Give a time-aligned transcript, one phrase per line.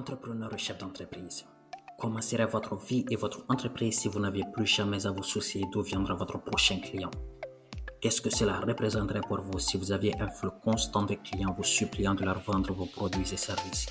[0.00, 1.44] Entrepreneur et chef d'entreprise,
[1.98, 5.66] comment serait votre vie et votre entreprise si vous n'aviez plus jamais à vous soucier
[5.70, 7.10] d'où viendra votre prochain client.
[8.00, 11.64] Qu'est-ce que cela représenterait pour vous si vous aviez un flux constant de clients vous
[11.64, 13.88] suppliant de leur vendre vos produits et services?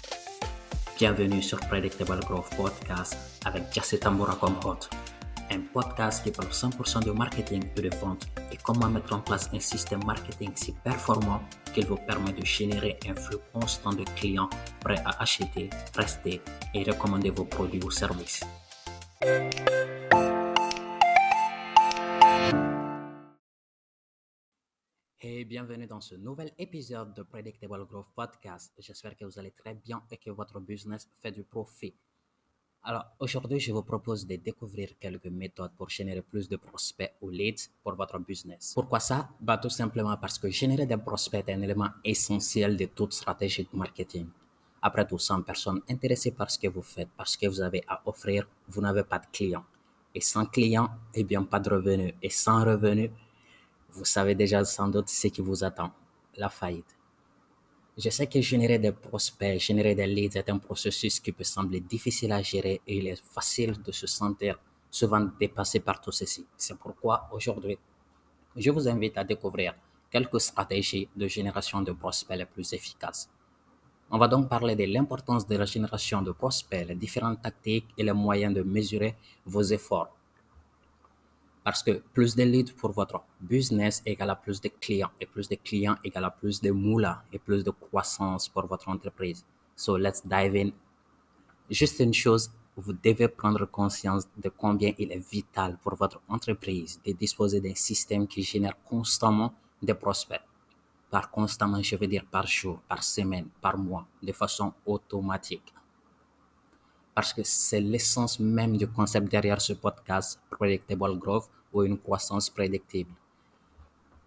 [0.97, 3.15] Bienvenue sur Predictable Growth Podcast
[3.45, 4.89] avec Jesse Tambora comme hôte.
[5.51, 9.47] Un podcast qui parle 100% de marketing et de vente et comment mettre en place
[9.53, 11.41] un système marketing si performant
[11.85, 14.49] vous permet de générer un flux constant de clients
[14.81, 16.41] prêts à acheter, rester
[16.73, 18.43] et recommander vos produits ou services.
[25.21, 28.73] Et bienvenue dans ce nouvel épisode de Predictable Growth Podcast.
[28.79, 31.93] J'espère que vous allez très bien et que votre business fait du profit.
[32.83, 37.29] Alors, aujourd'hui, je vous propose de découvrir quelques méthodes pour générer plus de prospects ou
[37.29, 38.71] leads pour votre business.
[38.73, 39.29] Pourquoi ça?
[39.41, 43.67] Bah, Tout simplement parce que générer des prospects est un élément essentiel de toute stratégie
[43.71, 44.27] de marketing.
[44.81, 48.01] Après tout, sans personnes intéressées par ce que vous faites, parce que vous avez à
[48.05, 49.65] offrir, vous n'avez pas de clients.
[50.15, 52.13] Et sans clients, eh bien, pas de revenus.
[52.21, 53.11] Et sans revenus,
[53.91, 55.91] vous savez déjà sans doute ce qui vous attend,
[56.37, 56.98] la faillite.
[58.01, 61.81] Je sais que générer des prospects, générer des leads est un processus qui peut sembler
[61.81, 64.57] difficile à gérer et il est facile de se sentir
[64.89, 66.45] souvent dépassé par tout ceci.
[66.55, 67.77] C'est pourquoi aujourd'hui,
[68.55, 69.75] je vous invite à découvrir
[70.09, 73.29] quelques stratégies de génération de prospects les plus efficaces.
[74.09, 78.03] On va donc parler de l'importance de la génération de prospects, les différentes tactiques et
[78.03, 80.15] les moyens de mesurer vos efforts
[81.63, 85.47] parce que plus de leads pour votre business égale à plus de clients et plus
[85.49, 89.45] de clients égale à plus de moula et plus de croissance pour votre entreprise.
[89.75, 90.71] So let's dive in.
[91.69, 96.99] Juste une chose, vous devez prendre conscience de combien il est vital pour votre entreprise
[97.05, 100.41] de disposer d'un système qui génère constamment des prospects.
[101.09, 105.73] Par constamment, je veux dire par jour, par semaine, par mois, de façon automatique
[107.19, 112.49] parce que c'est l'essence même du concept derrière ce podcast, Predictable Growth, ou une croissance
[112.49, 113.11] prédictible.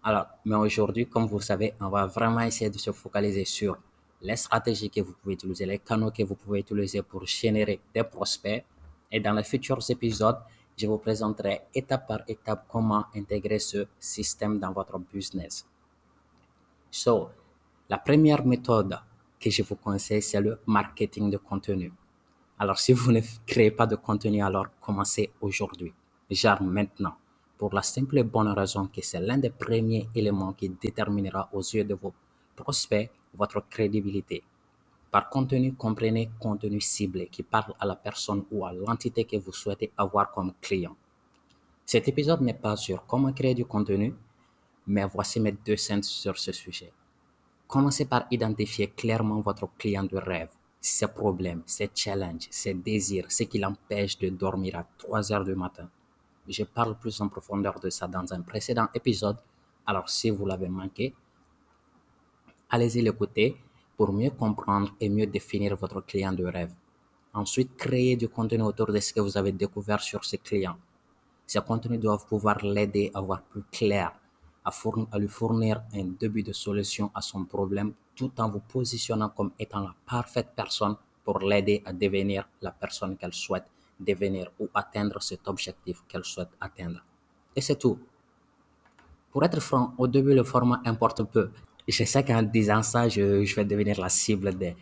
[0.03, 3.79] Alors, mais aujourd'hui, comme vous savez, on va vraiment essayer de se focaliser sur
[4.21, 8.03] les stratégies que vous pouvez utiliser, les canaux que vous pouvez utiliser pour générer des
[8.03, 8.63] prospects.
[9.11, 10.37] Et dans les futurs épisodes,
[10.77, 15.65] je vous présenterai étape par étape comment intégrer ce système dans votre business.
[16.91, 17.31] So,
[17.89, 18.99] la première méthode
[19.39, 21.91] que je vous conseille, c'est le marketing de contenu.
[22.59, 25.91] Alors, si vous ne créez pas de contenu, alors commencez aujourd'hui,
[26.29, 27.15] genre maintenant,
[27.57, 31.61] pour la simple et bonne raison que c'est l'un des premiers éléments qui déterminera aux
[31.61, 32.13] yeux de vos
[32.55, 34.43] prospects votre crédibilité.
[35.09, 39.51] Par contenu, comprenez contenu ciblé qui parle à la personne ou à l'entité que vous
[39.51, 40.95] souhaitez avoir comme client.
[41.85, 44.13] Cet épisode n'est pas sur comment créer du contenu,
[44.87, 46.91] mais voici mes deux cents sur ce sujet.
[47.67, 50.49] Commencez par identifier clairement votre client de rêve
[50.85, 55.55] ses problèmes, ses challenges, ses désirs, ce qui l'empêche de dormir à 3 heures du
[55.55, 55.87] matin.
[56.45, 59.37] Je parle plus en profondeur de ça dans un précédent épisode,
[59.85, 61.13] alors si vous l'avez manqué,
[62.69, 63.55] allez-y l'écouter
[63.95, 66.73] pour mieux comprendre et mieux définir votre client de rêve.
[67.33, 70.75] Ensuite, créez du contenu autour de ce que vous avez découvert sur ce client.
[71.47, 74.11] Ces contenus doivent pouvoir l'aider à voir plus clair,
[74.65, 79.51] à lui fournir un début de solution à son problème tout en vous positionnant comme
[79.59, 83.65] étant la parfaite personne pour l'aider à devenir la personne qu'elle souhaite
[83.99, 87.03] devenir ou atteindre cet objectif qu'elle souhaite atteindre.
[87.55, 87.99] Et c'est tout.
[89.31, 91.49] Pour être franc, au début, le format importe peu.
[91.87, 94.75] Je sais qu'en disant ça, je, vais devenir la cible des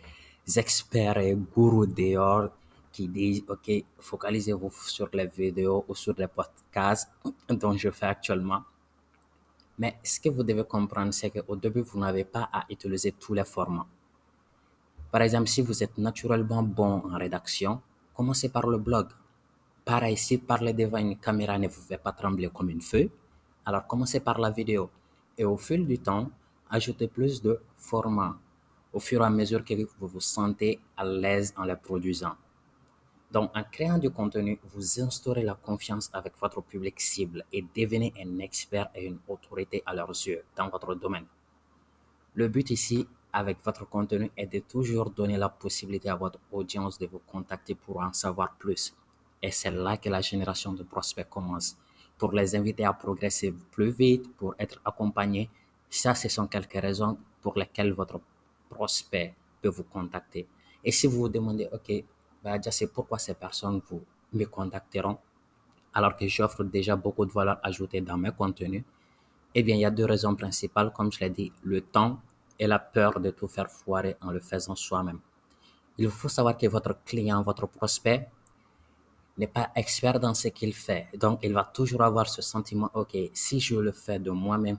[0.56, 2.50] experts et gourous dehors
[2.92, 7.10] qui disent, OK, focalisez-vous sur les vidéos ou sur les podcasts
[7.48, 8.62] dont je fais actuellement.
[9.78, 13.34] Mais ce que vous devez comprendre, c'est qu'au début, vous n'avez pas à utiliser tous
[13.34, 13.86] les formats.
[15.10, 17.80] Par exemple, si vous êtes naturellement bon en rédaction,
[18.14, 19.08] commencez par le blog.
[19.84, 23.10] Pareil, si parler devant une caméra ne vous fait pas trembler comme une feuille,
[23.64, 24.90] alors commencez par la vidéo.
[25.36, 26.30] Et au fil du temps,
[26.70, 28.36] ajoutez plus de formats
[28.92, 32.36] au fur et à mesure que vous vous sentez à l'aise en les produisant.
[33.32, 38.12] Donc, en créant du contenu, vous instaurez la confiance avec votre public cible et devenez
[38.22, 41.24] un expert et une autorité à leurs yeux dans votre domaine.
[42.34, 46.98] Le but ici, avec votre contenu, est de toujours donner la possibilité à votre audience
[46.98, 48.94] de vous contacter pour en savoir plus.
[49.40, 51.78] Et c'est là que la génération de prospects commence.
[52.18, 55.48] Pour les inviter à progresser plus vite, pour être accompagnés,
[55.88, 58.20] ça, ce sont quelques raisons pour lesquelles votre
[58.68, 60.46] prospect peut vous contacter.
[60.84, 62.04] Et si vous vous demandez, OK,
[62.42, 64.02] bah, je sais pourquoi ces personnes vous
[64.32, 65.18] me contacteront
[65.94, 68.84] alors que j'offre déjà beaucoup de valeur ajoutée dans mes contenus.
[69.54, 72.18] Eh bien, il y a deux raisons principales, comme je l'ai dit, le temps
[72.58, 75.20] et la peur de tout faire foirer en le faisant soi-même.
[75.98, 78.28] Il faut savoir que votre client, votre prospect,
[79.36, 81.08] n'est pas expert dans ce qu'il fait.
[81.18, 84.78] Donc, il va toujours avoir ce sentiment, OK, si je le fais de moi-même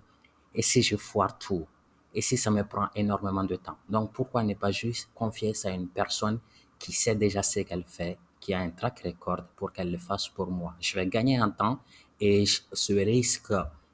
[0.56, 1.66] et si je foire tout
[2.14, 3.78] et si ça me prend énormément de temps.
[3.90, 6.40] Donc, pourquoi ne pas juste confier ça à une personne
[6.84, 10.28] qui sait déjà ce qu'elle fait, qui a un track record pour qu'elle le fasse
[10.28, 10.74] pour moi.
[10.82, 11.80] Je vais gagner en temps
[12.20, 13.54] et ce risque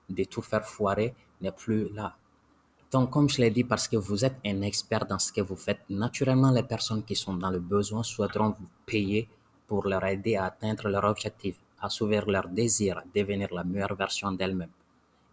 [0.09, 2.15] de tout faire foirer n'est plus là.
[2.91, 5.55] Donc, comme je l'ai dit, parce que vous êtes un expert dans ce que vous
[5.55, 9.29] faites, naturellement, les personnes qui sont dans le besoin souhaiteront vous payer
[9.67, 14.31] pour leur aider à atteindre leur objectif, à s'ouvrir leur désir, devenir la meilleure version
[14.31, 14.75] d'elles-mêmes.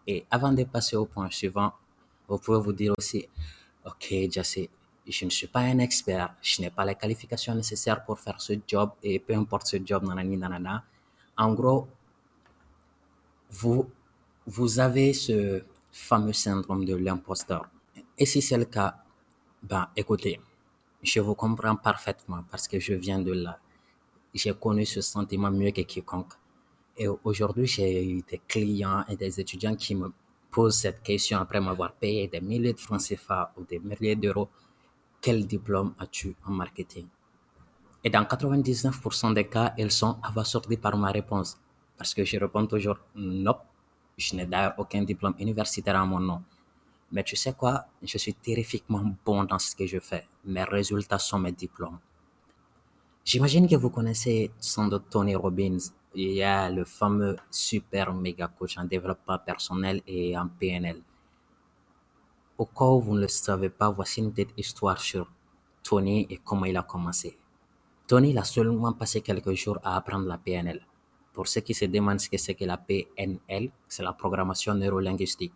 [0.06, 1.73] Et avant de passer au point suivant,
[2.29, 3.26] vous pouvez vous dire aussi,
[3.87, 4.69] OK, Jesse,
[5.06, 8.55] je ne suis pas un expert, je n'ai pas les qualifications nécessaires pour faire ce
[8.67, 10.85] job et peu importe ce job, nanani, nanana.
[11.37, 11.87] En gros,
[13.50, 13.88] vous,
[14.47, 15.62] vous avez ce
[15.93, 17.69] fameux syndrome de l'imposteur.
[18.19, 18.97] Et si c'est le cas,
[19.62, 20.41] ben, écoutez,
[21.03, 23.58] je vous comprends parfaitement parce que je viens de là.
[24.35, 26.32] J'ai connu ce sentiment mieux que quiconque.
[26.99, 30.12] Et aujourd'hui, j'ai eu des clients et des étudiants qui me
[30.50, 34.49] posent cette question après m'avoir payé des milliers de francs CFA ou des milliers d'euros.
[35.21, 37.07] Quel diplôme as-tu en marketing?
[38.05, 41.59] Et dans 99% des cas, ils sont abasourdis par ma réponse.
[41.97, 43.57] Parce que je réponds toujours non.
[44.17, 46.43] Je n'ai d'ailleurs aucun diplôme universitaire à mon nom.
[47.13, 47.87] Mais tu sais quoi?
[48.03, 50.27] Je suis terrifiquement bon dans ce que je fais.
[50.45, 51.99] Mes résultats sont mes diplômes.
[53.25, 55.79] J'imagine que vous connaissez sans doute Tony Robbins.
[56.15, 61.03] Il y a le fameux super méga coach en développement personnel et en PNL.
[62.58, 65.31] Au cas où vous ne le savez pas, voici une petite histoire sur
[65.82, 67.37] Tony et comment il a commencé.
[68.06, 70.81] Tony il a seulement passé quelques jours à apprendre la PNL.
[71.35, 75.53] Pour ceux qui se demandent ce que c'est que la PNL, c'est la programmation neurolinguistique.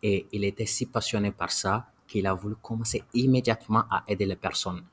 [0.00, 4.36] Et il était si passionné par ça qu'il a voulu commencer immédiatement à aider les
[4.36, 4.84] personnes.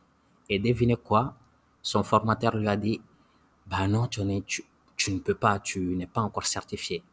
[0.49, 1.35] Et devinez quoi?
[1.83, 2.99] Son formateur lui a dit,
[3.67, 4.63] bah non, Tony, tu,
[4.95, 7.03] tu ne peux pas, tu n'es pas encore certifié.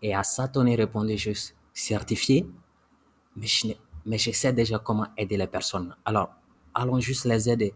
[0.00, 2.46] Et à ça, Tony répondait juste, certifié?
[3.36, 3.68] Mais je
[4.06, 5.94] mais sais déjà comment aider les personnes.
[6.04, 6.30] Alors,
[6.74, 7.74] allons juste les aider.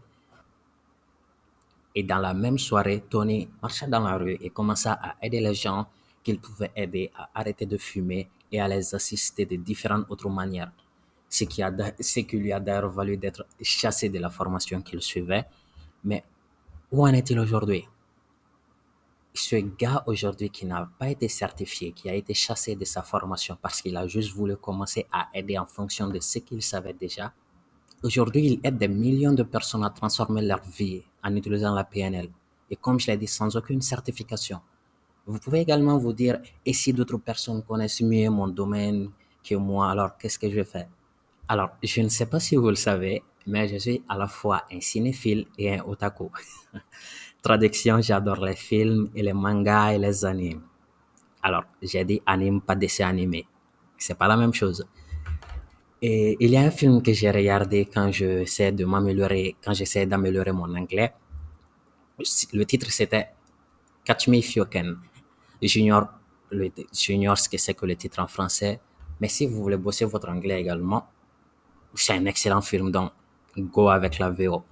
[1.93, 5.53] Et dans la même soirée, Tony marcha dans la rue et commença à aider les
[5.53, 5.87] gens
[6.23, 10.71] qu'il pouvait aider à arrêter de fumer et à les assister de différentes autres manières.
[11.29, 15.01] Ce qui, a ce qui lui a d'ailleurs valu d'être chassé de la formation qu'il
[15.01, 15.45] suivait.
[16.03, 16.23] Mais
[16.91, 17.85] où en est-il aujourd'hui?
[19.35, 23.57] Ce gars aujourd'hui qui n'a pas été certifié, qui a été chassé de sa formation
[23.61, 27.33] parce qu'il a juste voulu commencer à aider en fonction de ce qu'il savait déjà,
[28.05, 32.29] Aujourd'hui, il aide des millions de personnes à transformer leur vie en utilisant la PNL.
[32.69, 34.61] Et comme je l'ai dit, sans aucune certification.
[35.25, 39.09] Vous pouvez également vous dire, et si d'autres personnes connaissent mieux mon domaine
[39.43, 40.87] que moi, alors qu'est-ce que je fais?
[41.47, 44.65] Alors, je ne sais pas si vous le savez, mais je suis à la fois
[44.71, 46.29] un cinéphile et un otaku.
[47.45, 50.63] Traduction, j'adore les films et les mangas et les animes.
[51.43, 53.45] Alors, j'ai dit anime, pas dessin animé.
[53.99, 54.83] C'est pas la même chose.
[56.01, 60.07] Et il y a un film que j'ai regardé quand j'essaie de m'améliorer, quand j'essaie
[60.07, 61.13] d'améliorer mon anglais.
[62.51, 63.27] Le titre c'était
[64.03, 64.95] Catch Me If You Can.
[65.61, 66.07] J'ignore
[67.37, 68.79] ce que c'est que le titre en français,
[69.21, 71.05] mais si vous voulez bosser votre anglais également,
[71.93, 73.11] c'est un excellent film, donc
[73.55, 74.63] go avec la VO.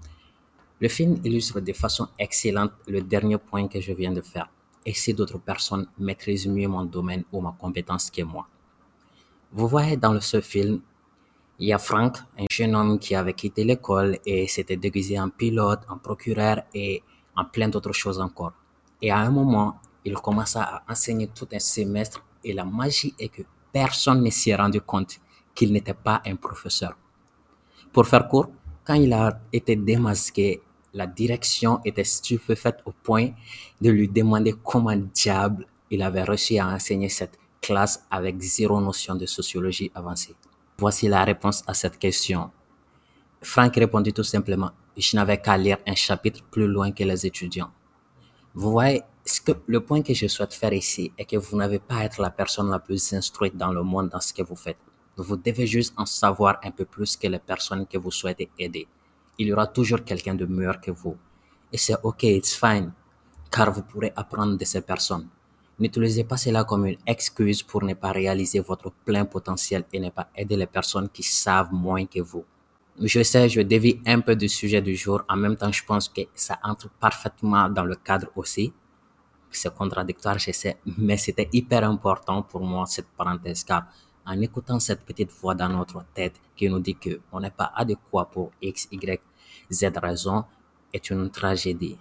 [0.83, 4.49] Le film illustre de façon excellente le dernier point que je viens de faire.
[4.85, 8.49] Et si d'autres personnes maîtrisent mieux mon domaine ou ma compétence que moi.
[9.53, 10.81] Vous voyez dans ce film,
[11.57, 15.29] il y a Frank, un jeune homme qui avait quitté l'école et s'était déguisé en
[15.29, 17.01] pilote, en procureur et
[17.37, 18.51] en plein d'autres choses encore.
[19.01, 23.29] Et à un moment, il commença à enseigner tout un semestre et la magie est
[23.29, 25.17] que personne ne s'y est rendu compte
[25.55, 26.97] qu'il n'était pas un professeur.
[27.93, 28.49] Pour faire court,
[28.83, 30.61] quand il a été démasqué,
[30.93, 33.29] la direction était stupéfaite au point
[33.81, 39.15] de lui demander comment diable il avait réussi à enseigner cette classe avec zéro notion
[39.15, 40.35] de sociologie avancée.
[40.77, 42.51] Voici la réponse à cette question.
[43.41, 47.71] Frank répondit tout simplement, je n'avais qu'à lire un chapitre plus loin que les étudiants.
[48.53, 51.79] Vous voyez, ce que, le point que je souhaite faire ici est que vous n'avez
[51.79, 54.55] pas à être la personne la plus instruite dans le monde dans ce que vous
[54.55, 54.77] faites.
[55.15, 58.87] Vous devez juste en savoir un peu plus que les personnes que vous souhaitez aider.
[59.37, 61.17] Il y aura toujours quelqu'un de meilleur que vous.
[61.71, 62.91] Et c'est ok, it's fine,
[63.49, 65.27] car vous pourrez apprendre de ces personnes.
[65.79, 70.09] N'utilisez pas cela comme une excuse pour ne pas réaliser votre plein potentiel et ne
[70.09, 72.45] pas aider les personnes qui savent moins que vous.
[73.01, 75.23] Je sais, je dévie un peu du sujet du jour.
[75.27, 78.71] En même temps, je pense que ça entre parfaitement dans le cadre aussi.
[79.49, 83.87] C'est contradictoire, je sais, mais c'était hyper important pour moi cette parenthèse car
[84.25, 88.25] en écoutant cette petite voix dans notre tête qui nous dit qu'on n'est pas adéquat
[88.31, 89.21] pour X, Y,
[89.71, 90.45] Z raison
[90.93, 91.97] est une tragédie.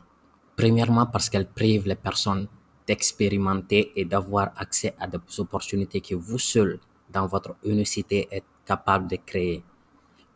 [0.57, 2.47] Premièrement parce qu'elle prive les personnes
[2.87, 6.79] d'expérimenter et d'avoir accès à des opportunités que vous seul,
[7.11, 9.62] dans votre unicité, êtes capable de créer.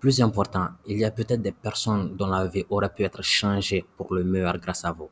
[0.00, 3.84] Plus important, il y a peut-être des personnes dont la vie aurait pu être changée
[3.96, 5.10] pour le meilleur grâce à vous.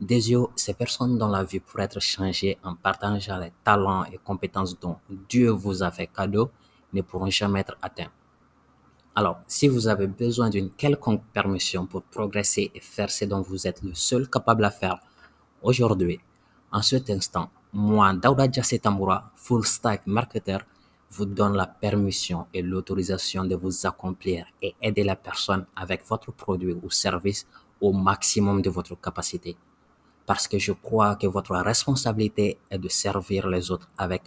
[0.00, 0.20] Des
[0.54, 4.96] ces personnes dont la vie pourrait être changée en partageant les talents et compétences dont
[5.28, 6.50] Dieu vous a fait cadeau
[6.92, 8.10] ne pourront jamais être atteints.
[9.16, 13.66] Alors, si vous avez besoin d'une quelconque permission pour progresser et faire ce dont vous
[13.66, 15.00] êtes le seul capable à faire
[15.62, 16.20] aujourd'hui,
[16.70, 18.46] en cet instant, moi, Daouda
[18.80, 20.58] Tamboura, full stack marketer,
[21.10, 26.30] vous donne la permission et l'autorisation de vous accomplir et aider la personne avec votre
[26.30, 27.46] produit ou service
[27.80, 29.56] au maximum de votre capacité.
[30.28, 34.24] Parce que je crois que votre responsabilité est de servir les autres avec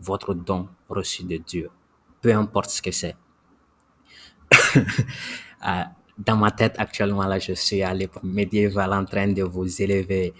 [0.00, 1.70] votre don reçu de Dieu,
[2.20, 3.16] peu importe ce que c'est.
[5.66, 5.82] Euh,
[6.18, 10.34] dans ma tête actuellement, là, je suis à l'époque médiévale en train de vous élever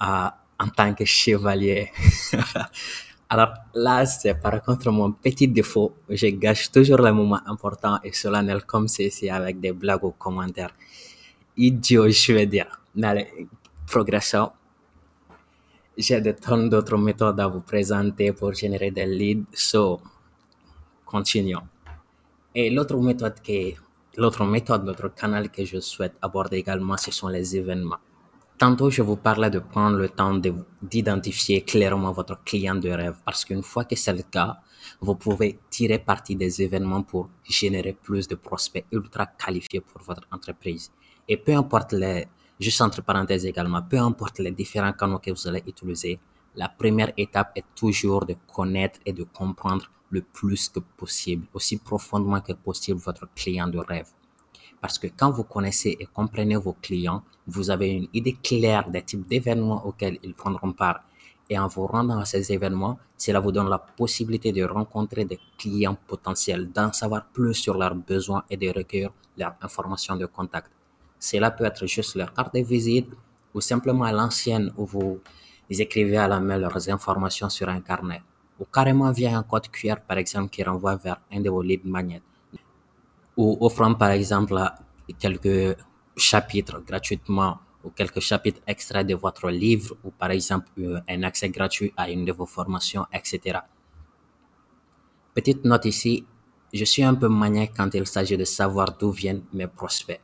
[0.00, 0.28] euh,
[0.60, 1.90] en tant que chevalier.
[3.28, 5.96] Alors là, c'est par contre mon petit défaut.
[6.08, 10.74] Je gâche toujours les moments importants et solennels comme ceci avec des blagues ou commentaires.
[11.56, 12.80] Idiot, je vais dire.
[13.88, 14.52] Progression.
[15.96, 19.46] J'ai de tonnes d'autres méthodes à vous présenter pour générer des leads.
[19.52, 20.00] So,
[21.04, 21.66] continuons.
[22.54, 23.74] Et l'autre méthode que
[24.18, 27.98] L'autre méthode, canal que je souhaite aborder également, ce sont les événements.
[28.58, 30.52] Tantôt, je vous parlais de prendre le temps de-
[30.82, 34.58] d'identifier clairement votre client de rêve parce qu'une fois que c'est le cas,
[35.00, 40.26] vous pouvez tirer parti des événements pour générer plus de prospects ultra qualifiés pour votre
[40.32, 40.90] entreprise.
[41.28, 42.26] Et peu importe les,
[42.58, 46.18] juste entre parenthèses également, peu importe les différents canaux que vous allez utiliser,
[46.56, 51.76] la première étape est toujours de connaître et de comprendre le plus que possible, aussi
[51.76, 54.08] profondément que possible votre client de rêve.
[54.80, 59.02] Parce que quand vous connaissez et comprenez vos clients, vous avez une idée claire des
[59.02, 61.02] types d'événements auxquels ils prendront part.
[61.50, 65.40] Et en vous rendant à ces événements, cela vous donne la possibilité de rencontrer des
[65.56, 70.70] clients potentiels, d'en savoir plus sur leurs besoins et de recueillir leurs informations de contact.
[71.18, 73.10] Cela peut être juste leur carte de visite
[73.54, 75.20] ou simplement l'ancienne où vous
[75.68, 78.22] écrivez à la main leurs informations sur un carnet.
[78.60, 81.84] Ou carrément via un code QR par exemple qui renvoie vers un de vos lead
[81.84, 82.22] magnets
[83.38, 84.60] ou offrant par exemple
[85.18, 85.78] quelques
[86.16, 91.48] chapitres gratuitement ou quelques chapitres extraits de votre livre ou par exemple euh, un accès
[91.48, 93.60] gratuit à une de vos formations, etc.
[95.32, 96.26] Petite note ici,
[96.74, 100.20] je suis un peu maniaque quand il s'agit de savoir d'où viennent mes prospects.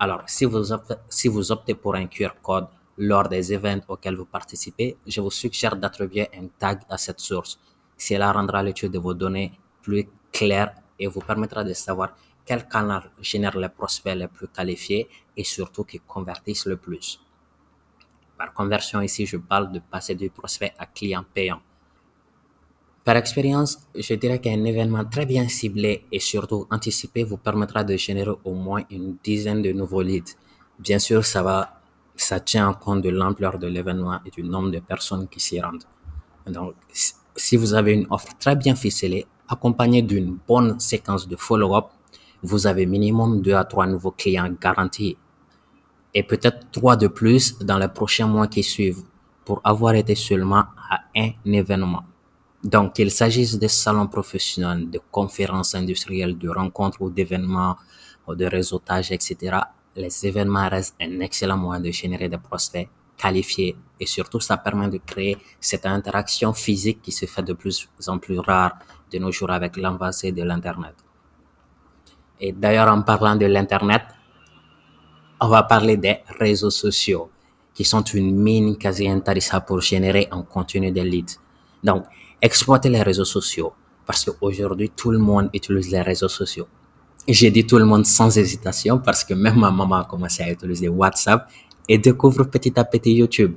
[0.00, 5.20] Alors, si vous, optez, pour un QR code lors des événements auxquels vous participez, je
[5.20, 7.58] vous suggère d'attribuer un tag à cette source.
[7.96, 9.52] Cela rendra l'étude de vos données
[9.82, 12.14] plus claire et vous permettra de savoir
[12.44, 17.20] quel canal génère les prospects les plus qualifiés et surtout qui convertissent le plus.
[18.36, 21.60] Par conversion ici, je parle de passer du prospect à client payant.
[23.08, 27.96] Par expérience, je dirais qu'un événement très bien ciblé et surtout anticipé vous permettra de
[27.96, 30.34] générer au moins une dizaine de nouveaux leads.
[30.78, 31.80] Bien sûr, ça va,
[32.16, 35.58] ça tient en compte de l'ampleur de l'événement et du nombre de personnes qui s'y
[35.58, 35.84] rendent.
[36.46, 36.74] Donc,
[37.34, 41.86] si vous avez une offre très bien ficelée, accompagnée d'une bonne séquence de follow-up,
[42.42, 45.16] vous avez minimum deux à trois nouveaux clients garantis
[46.12, 49.04] et peut-être trois de plus dans les prochains mois qui suivent
[49.46, 52.02] pour avoir été seulement à un événement.
[52.62, 57.76] Donc, qu'il s'agisse de salons professionnels, de conférences industrielles, de rencontres ou d'événements
[58.28, 59.58] de réseautage, etc.,
[59.96, 64.88] les événements restent un excellent moyen de générer des prospects qualifiés et surtout ça permet
[64.88, 68.78] de créer cette interaction physique qui se fait de plus en plus rare
[69.10, 70.94] de nos jours avec l'avancée de l'Internet.
[72.40, 74.02] Et d'ailleurs, en parlant de l'Internet,
[75.40, 77.30] on va parler des réseaux sociaux
[77.74, 81.38] qui sont une mine quasi intarissable pour générer un contenu leads.
[81.82, 82.04] Donc,
[82.40, 83.72] exploitez les réseaux sociaux
[84.06, 86.66] parce qu'aujourd'hui, tout le monde utilise les réseaux sociaux.
[87.26, 90.50] J'ai dit tout le monde sans hésitation parce que même ma maman a commencé à
[90.50, 91.48] utiliser WhatsApp
[91.88, 93.56] et découvre petit à petit YouTube.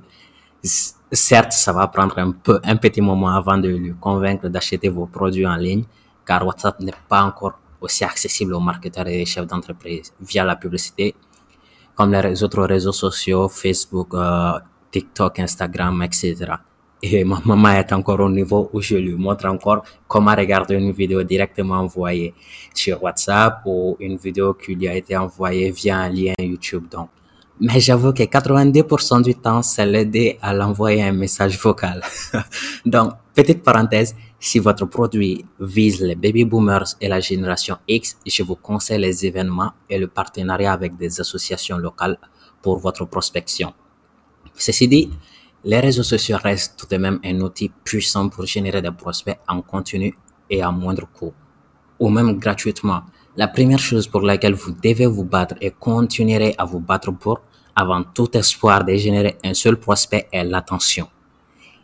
[0.61, 5.05] Certes, ça va prendre un peu, un petit moment avant de lui convaincre d'acheter vos
[5.05, 5.83] produits en ligne
[6.25, 10.55] car WhatsApp n'est pas encore aussi accessible aux marketeurs et aux chefs d'entreprise via la
[10.55, 11.15] publicité
[11.95, 14.59] comme les autres réseaux sociaux, Facebook, euh,
[14.91, 16.53] TikTok, Instagram, etc.
[17.03, 20.91] Et ma maman est encore au niveau où je lui montre encore comment regarder une
[20.91, 22.33] vidéo directement envoyée
[22.73, 26.85] sur WhatsApp ou une vidéo qui lui a été envoyée via un lien YouTube.
[26.91, 27.09] Donc,
[27.59, 32.01] Mais j'avoue que 82% du temps, c'est l'aider à l'envoyer un message vocal.
[32.85, 38.43] Donc, petite parenthèse, si votre produit vise les baby boomers et la génération X, je
[38.43, 42.17] vous conseille les événements et le partenariat avec des associations locales
[42.61, 43.73] pour votre prospection.
[44.55, 45.09] Ceci dit,
[45.63, 49.61] les réseaux sociaux restent tout de même un outil puissant pour générer des prospects en
[49.61, 50.17] continu
[50.49, 51.33] et à moindre coût,
[51.99, 53.01] ou même gratuitement.
[53.37, 57.41] La première chose pour laquelle vous devez vous battre et continuerez à vous battre pour,
[57.75, 61.07] avant tout espoir de générer un seul prospect, est l'attention.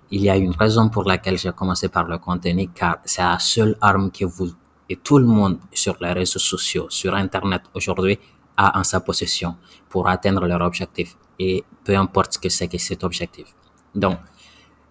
[0.10, 3.38] Il y a une raison pour laquelle j'ai commencé par le contenu, car c'est la
[3.40, 4.54] seule arme que vous
[4.90, 8.18] et tout le monde sur les réseaux sociaux, sur Internet aujourd'hui,
[8.56, 9.56] a en sa possession
[9.90, 11.16] pour atteindre leur objectif.
[11.38, 13.54] Et peu importe ce que c'est que cet objectif.
[13.94, 14.18] Donc,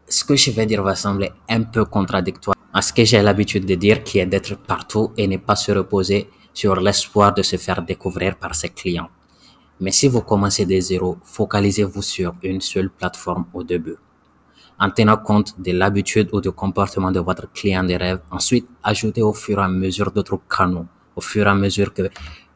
[0.09, 3.65] ce que je vais dire va sembler un peu contradictoire à ce que j'ai l'habitude
[3.65, 7.57] de dire, qui est d'être partout et ne pas se reposer sur l'espoir de se
[7.57, 9.09] faire découvrir par ses clients.
[9.81, 13.97] Mais si vous commencez de zéro, focalisez-vous sur une seule plateforme au début
[14.79, 18.21] en tenant compte de l'habitude ou du comportement de votre client de rêve.
[18.31, 22.09] Ensuite, ajoutez au fur et à mesure d'autres canaux, au fur et à mesure que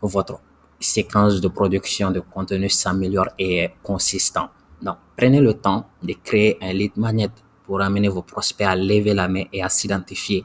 [0.03, 0.41] votre
[0.79, 4.51] séquence de production de contenu s'améliore et est consistant.
[4.83, 7.31] Donc, prenez le temps de créer un lead magnet
[7.65, 10.45] pour amener vos prospects à lever la main et à s'identifier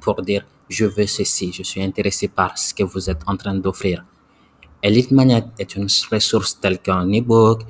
[0.00, 3.54] pour dire je veux ceci, je suis intéressé par ce que vous êtes en train
[3.54, 4.04] d'offrir.
[4.84, 7.62] Un lead magnet est une ressource telle qu'un e-book,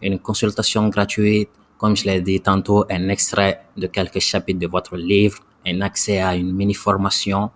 [0.00, 4.96] une consultation gratuite, comme je l'ai dit tantôt, un extrait de quelques chapitres de votre
[4.96, 7.50] livre, un accès à une mini-formation,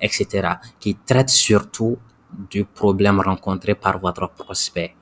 [0.00, 1.96] etc., qui traite surtout
[2.50, 4.95] du problème rencontré par votre prospect.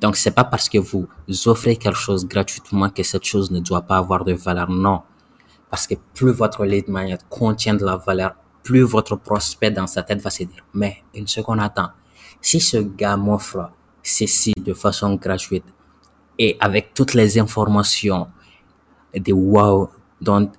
[0.00, 1.08] Donc, c'est pas parce que vous
[1.46, 4.70] offrez quelque chose gratuitement que cette chose ne doit pas avoir de valeur.
[4.70, 5.00] Non.
[5.70, 10.02] Parce que plus votre lead magnet contient de la valeur, plus votre prospect dans sa
[10.02, 11.90] tête va se dire, mais une seconde, attends.
[12.40, 13.70] Si ce gars m'offre
[14.02, 15.64] ceci de façon gratuite,
[16.38, 18.28] et avec toutes les informations
[19.14, 19.88] de wow
[20.20, 20.50] dont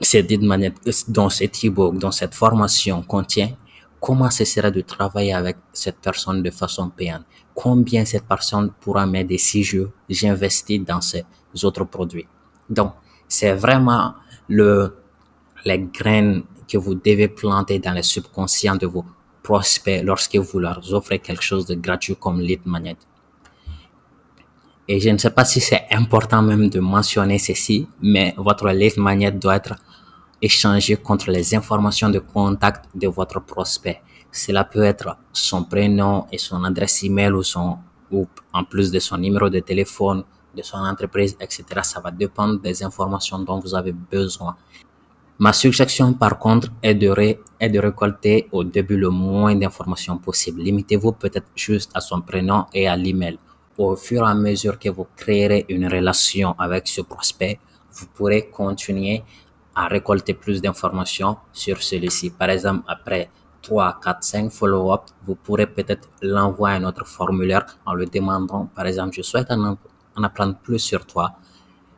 [0.00, 0.72] cette manière,
[1.08, 3.52] dans cet e-book, dans cette formation contient,
[4.00, 7.24] comment ce sera de travailler avec cette personne de façon payante?
[7.62, 11.24] Combien cette personne pourra m'aider si je, j'investis dans ces
[11.62, 12.26] autres produits?
[12.70, 12.94] Donc,
[13.28, 14.14] c'est vraiment
[14.48, 14.96] le,
[15.66, 19.04] les graines que vous devez planter dans le subconscient de vos
[19.42, 22.96] prospects lorsque vous leur offrez quelque chose de gratuit comme Lead Magnet.
[24.88, 28.96] Et je ne sais pas si c'est important même de mentionner ceci, mais votre lead
[28.96, 29.74] magnet doit être
[30.40, 34.00] échangé contre les informations de contact de votre prospect.
[34.32, 37.78] Cela peut être son prénom et son adresse email ou son,
[38.10, 40.24] ou en plus de son numéro de téléphone,
[40.56, 41.64] de son entreprise, etc.
[41.82, 44.56] Ça va dépendre des informations dont vous avez besoin.
[45.38, 50.60] Ma suggestion, par contre, est de, est de récolter au début le moins d'informations possible.
[50.60, 53.38] Limitez-vous peut-être juste à son prénom et à l'email
[53.80, 57.58] au fur et à mesure que vous créerez une relation avec ce prospect,
[57.92, 59.22] vous pourrez continuer
[59.74, 62.30] à récolter plus d'informations sur celui-ci.
[62.30, 63.30] Par exemple, après
[63.62, 68.86] 3, 4, 5 follow-up, vous pourrez peut-être l'envoyer un autre formulaire en lui demandant, par
[68.86, 69.76] exemple, je souhaite en,
[70.22, 71.32] apprendre plus sur toi.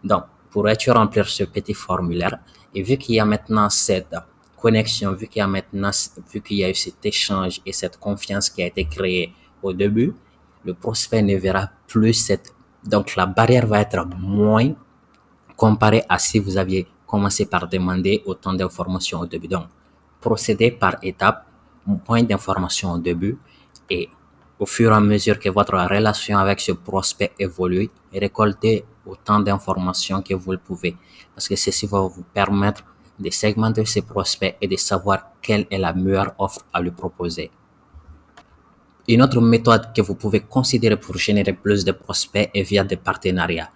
[0.05, 2.39] Donc, pourrais-tu remplir ce petit formulaire?
[2.75, 4.15] Et vu qu'il y a maintenant cette
[4.57, 5.91] connexion, vu qu'il y a maintenant,
[6.33, 9.73] vu qu'il y a eu cet échange et cette confiance qui a été créée au
[9.73, 10.15] début,
[10.65, 12.53] le prospect ne verra plus cette...
[12.85, 14.73] Donc la barrière va être moins
[15.57, 19.49] comparée à si vous aviez commencé par demander autant d'informations au début.
[19.49, 19.67] Donc,
[20.21, 21.47] procédez par étapes,
[21.87, 23.39] moins d'informations au début
[23.91, 24.09] et
[24.59, 30.23] au fur et à mesure que votre relation avec ce prospect évolue, récoltez autant d'informations
[30.23, 30.97] que vous le pouvez.
[31.35, 32.85] Parce que ceci va vous permettre
[33.19, 37.51] de segmenter ces prospects et de savoir quelle est la meilleure offre à lui proposer.
[39.09, 42.97] Une autre méthode que vous pouvez considérer pour générer plus de prospects est via des
[42.97, 43.71] partenariats.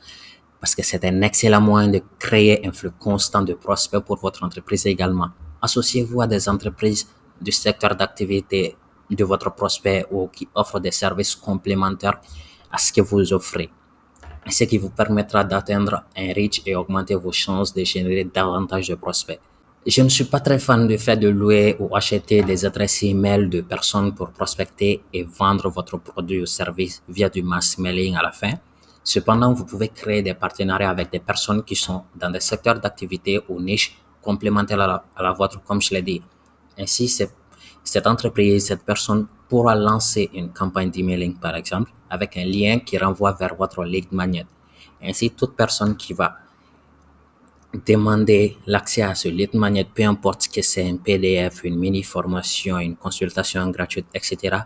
[0.61, 4.45] Parce que c'est un excellent moyen de créer un flux constant de prospects pour votre
[4.45, 5.31] entreprise également.
[5.61, 7.09] Associez-vous à des entreprises
[7.41, 8.77] du secteur d'activité
[9.11, 12.21] de votre prospect ou qui offrent des services complémentaires
[12.71, 13.71] à ce que vous offrez.
[14.49, 18.95] Ce qui vous permettra d'atteindre un reach et augmenter vos chances de générer davantage de
[18.95, 19.41] prospects.
[19.87, 23.49] Je ne suis pas très fan du fait de louer ou acheter des adresses email
[23.49, 28.23] de personnes pour prospecter et vendre votre produit ou service via du mass mailing à
[28.23, 28.55] la fin.
[29.05, 33.41] Cependant, vous pouvez créer des partenariats avec des personnes qui sont dans des secteurs d'activité
[33.49, 36.21] ou niches complémentaires à la, vôtre, comme je l'ai dit.
[36.79, 42.81] Ainsi, cette entreprise, cette personne pourra lancer une campagne d'emailing, par exemple, avec un lien
[42.81, 44.47] qui renvoie vers votre lead magnet.
[45.03, 46.37] Ainsi, toute personne qui va
[47.87, 52.79] demander l'accès à ce lead magnet, peu importe que c'est un PDF, une mini formation,
[52.79, 54.59] une consultation gratuite, etc.,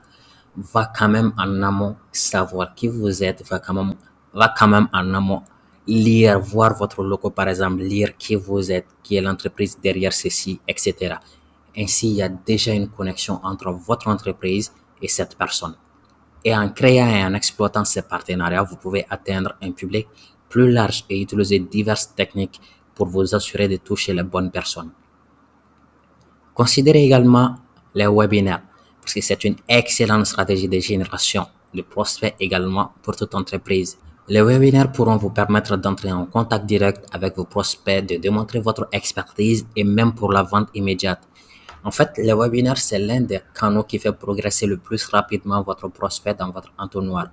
[0.56, 3.94] va quand même en amont savoir qui vous êtes, va quand même,
[4.34, 5.42] va quand même en amont
[5.86, 10.60] lire, voir votre logo par exemple, lire qui vous êtes, qui est l'entreprise derrière ceci,
[10.66, 11.14] etc.
[11.76, 15.76] Ainsi, il y a déjà une connexion entre votre entreprise et cette personne.
[16.44, 20.08] Et en créant et en exploitant ces partenariats, vous pouvez atteindre un public
[20.48, 22.60] plus large et utiliser diverses techniques
[22.94, 24.90] pour vous assurer de toucher les bonnes personnes.
[26.54, 27.54] Considérez également
[27.94, 28.62] les webinaires,
[29.00, 33.96] parce que c'est une excellente stratégie de génération de prospects également pour toute entreprise.
[34.28, 38.88] Les webinaires pourront vous permettre d'entrer en contact direct avec vos prospects, de démontrer votre
[38.92, 41.26] expertise et même pour la vente immédiate.
[41.82, 45.88] En fait, les webinaires, c'est l'un des canaux qui fait progresser le plus rapidement votre
[45.88, 47.28] prospect dans votre entonnoir.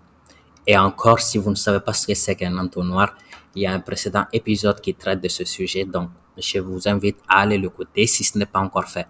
[0.66, 3.14] Et encore, si vous ne savez pas ce que c'est qu'un entonnoir,
[3.56, 7.18] il y a un précédent épisode qui traite de ce sujet, donc je vous invite
[7.28, 9.08] à aller l'écouter si ce n'est pas encore fait.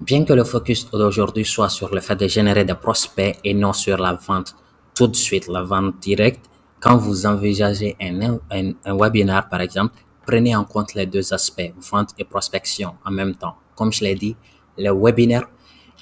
[0.00, 3.72] Bien que le focus d'aujourd'hui soit sur le fait de générer des prospects et non
[3.72, 4.56] sur la vente
[4.94, 9.94] tout de suite, la vente directe, quand vous envisagez un, un, un webinaire, par exemple,
[10.26, 13.56] prenez en compte les deux aspects, vente et prospection en même temps.
[13.74, 14.36] Comme je l'ai dit,
[14.76, 15.48] les webinaires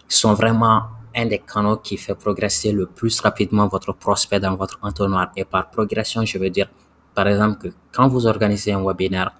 [0.08, 0.82] sont vraiment
[1.14, 5.30] un des canaux qui fait progresser le plus rapidement votre prospect dans votre entonnoir.
[5.36, 6.68] Et par progression, je veux dire,
[7.14, 9.32] par exemple, que quand vous organisez un webinaire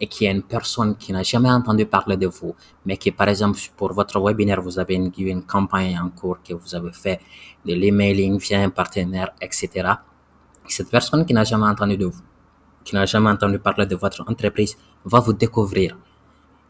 [0.00, 2.54] et qu'il y a une personne qui n'a jamais entendu parler de vous,
[2.86, 6.54] mais qui, par exemple, pour votre webinaire, vous avez une, une campagne en cours, que
[6.54, 7.20] vous avez fait
[7.66, 9.68] de l'emailing via un partenaire, etc.
[10.66, 12.22] Cette personne qui n'a jamais entendu de vous,
[12.82, 15.98] qui n'a jamais entendu parler de votre entreprise, va vous découvrir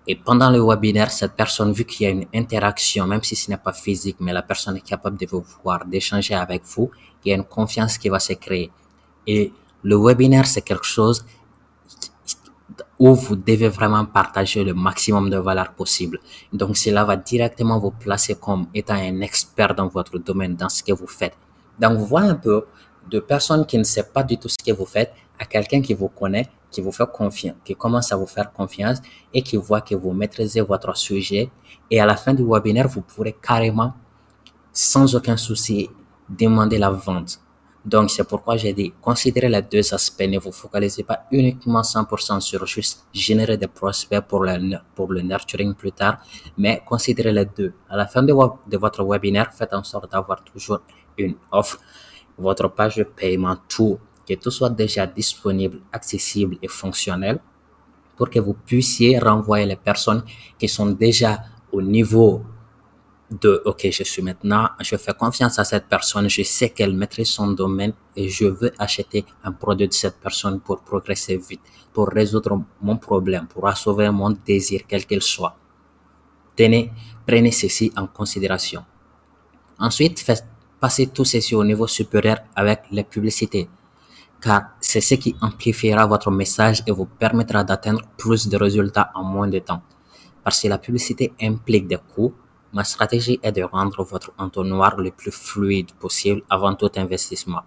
[0.07, 3.51] et pendant le webinaire, cette personne, vu qu'il y a une interaction, même si ce
[3.51, 6.91] n'est pas physique, mais la personne est capable de vous voir, d'échanger avec vous,
[7.25, 8.71] il y a une confiance qui va se créer.
[9.27, 11.25] Et le webinaire, c'est quelque chose
[12.99, 16.19] où vous devez vraiment partager le maximum de valeur possible.
[16.53, 20.83] Donc, cela va directement vous placer comme étant un expert dans votre domaine, dans ce
[20.83, 21.37] que vous faites.
[21.79, 22.67] Donc, vous voyez un peu
[23.11, 25.95] de personnes qui ne savent pas du tout ce que vous faites à quelqu'un qui
[25.95, 28.99] vous connaît qui vous fait confiance, qui commence à vous faire confiance
[29.33, 31.51] et qui voit que vous maîtrisez votre sujet.
[31.91, 33.95] Et à la fin du webinaire, vous pourrez carrément,
[34.73, 35.91] sans aucun souci,
[36.29, 37.41] demander la vente.
[37.85, 40.29] Donc, c'est pourquoi j'ai dit, considérez les deux aspects.
[40.29, 45.93] Ne vous focalisez pas uniquement 100% sur juste générer des prospects pour le, nurturing plus
[45.93, 46.19] tard,
[46.59, 47.73] mais considérez les deux.
[47.89, 50.81] À la fin de votre webinaire, faites en sorte d'avoir toujours
[51.17, 51.79] une offre,
[52.37, 57.41] votre page de paiement, tout que tout soit déjà disponible, accessible et fonctionnel
[58.17, 60.23] pour que vous puissiez renvoyer les personnes
[60.59, 62.43] qui sont déjà au niveau
[63.31, 67.29] de OK, je suis maintenant, je fais confiance à cette personne, je sais qu'elle maîtrise
[67.29, 71.61] son domaine et je veux acheter un produit de cette personne pour progresser vite,
[71.93, 75.57] pour résoudre mon problème, pour assouvir mon désir, quel qu'il soit.
[76.57, 76.93] Tenez,
[77.27, 78.85] prenez ceci en considération.
[79.79, 80.45] Ensuite, faites
[80.81, 83.69] passer tout ceci au niveau supérieur avec les publicités
[84.41, 89.23] car c'est ce qui amplifiera votre message et vous permettra d'atteindre plus de résultats en
[89.23, 89.83] moins de temps.
[90.43, 92.35] Parce que la publicité implique des coûts,
[92.73, 97.63] ma stratégie est de rendre votre entonnoir le plus fluide possible avant tout investissement.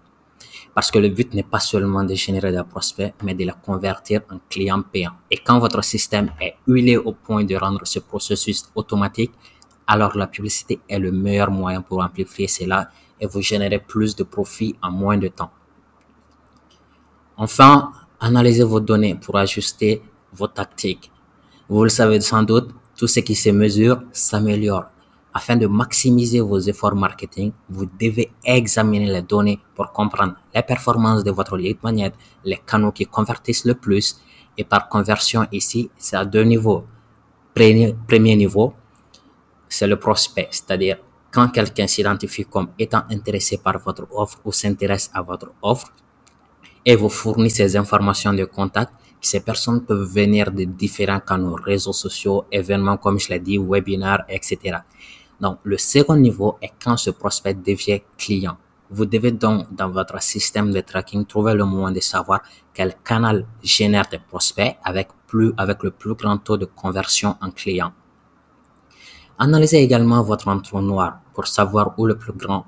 [0.74, 4.22] Parce que le but n'est pas seulement de générer des prospects, mais de la convertir
[4.30, 5.14] en clients payants.
[5.30, 9.32] Et quand votre système est huilé au point de rendre ce processus automatique,
[9.86, 14.24] alors la publicité est le meilleur moyen pour amplifier cela et vous générer plus de
[14.24, 15.50] profits en moins de temps.
[17.36, 21.10] Enfin, analysez vos données pour ajuster vos tactiques.
[21.68, 24.84] Vous le savez sans doute, tout ce qui se mesure s'améliore.
[25.32, 31.24] Afin de maximiser vos efforts marketing, vous devez examiner les données pour comprendre les performances
[31.24, 32.12] de votre lead magnet,
[32.44, 34.20] les canaux qui convertissent le plus.
[34.56, 36.84] Et par conversion ici, c'est à deux niveaux.
[37.52, 38.74] Premier, premier niveau,
[39.68, 40.98] c'est le prospect, c'est-à-dire
[41.32, 45.92] quand quelqu'un s'identifie comme étant intéressé par votre offre ou s'intéresse à votre offre,
[46.84, 48.92] et vous fournit ces informations de contact.
[49.20, 54.24] Ces personnes peuvent venir de différents canaux, réseaux sociaux, événements comme je l'ai dit, webinaires,
[54.28, 54.78] etc.
[55.40, 58.56] Donc, le second niveau est quand ce prospect devient client.
[58.90, 62.42] Vous devez donc, dans votre système de tracking, trouver le moyen de savoir
[62.72, 67.50] quel canal génère des prospects avec, plus, avec le plus grand taux de conversion en
[67.50, 67.92] client.
[69.38, 72.66] Analysez également votre entonnoir pour savoir où le plus grand,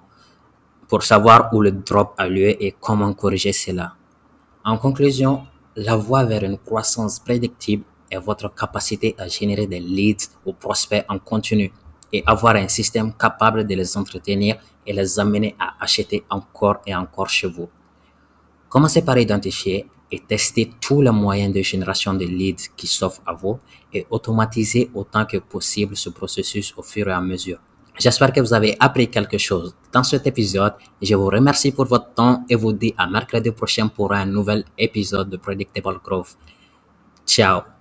[0.89, 3.95] pour savoir où le drop a lieu et comment corriger cela.
[4.69, 10.27] En conclusion, la voie vers une croissance prédictible est votre capacité à générer des leads
[10.45, 11.71] ou prospects en continu
[12.13, 16.97] et avoir un système capable de les entretenir et les amener à acheter encore et
[16.97, 17.69] encore chez vous.
[18.69, 23.35] Commencez par identifier et tester tous les moyens de génération de leads qui s'offrent à
[23.35, 23.61] vous
[23.93, 27.61] et automatiser autant que possible ce processus au fur et à mesure.
[27.99, 30.75] J'espère que vous avez appris quelque chose dans cet épisode.
[31.01, 34.65] Je vous remercie pour votre temps et vous dis à mercredi prochain pour un nouvel
[34.77, 36.37] épisode de Predictable Growth.
[37.27, 37.76] Ciao